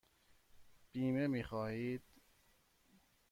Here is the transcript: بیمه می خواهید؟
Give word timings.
بیمه 0.91 1.27
می 1.27 1.43
خواهید؟ 1.43 2.03